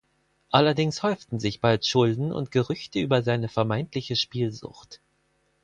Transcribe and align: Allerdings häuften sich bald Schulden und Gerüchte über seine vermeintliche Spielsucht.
Allerdings 0.49 1.03
häuften 1.03 1.39
sich 1.39 1.61
bald 1.61 1.85
Schulden 1.85 2.33
und 2.33 2.49
Gerüchte 2.49 2.97
über 2.99 3.21
seine 3.21 3.49
vermeintliche 3.49 4.15
Spielsucht. 4.15 4.99